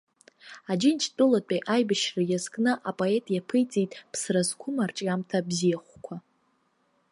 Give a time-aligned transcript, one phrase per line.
[0.71, 6.15] Аџьынџьтәылатәи аибашьра иазкны апоет иаԥиҵеит ԥсра зқәым арҿиамҭа бзиахәқәа.